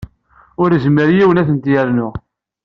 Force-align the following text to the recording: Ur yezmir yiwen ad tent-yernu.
Ur 0.61 0.69
yezmir 0.71 1.09
yiwen 1.15 1.39
ad 1.41 1.45
tent-yernu. 1.47 2.07